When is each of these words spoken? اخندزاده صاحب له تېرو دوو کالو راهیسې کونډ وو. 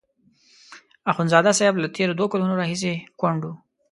اخندزاده 1.11 1.51
صاحب 1.59 1.75
له 1.79 1.87
تېرو 1.95 2.17
دوو 2.17 2.31
کالو 2.31 2.59
راهیسې 2.61 2.93
کونډ 3.19 3.39
وو. 3.45 3.53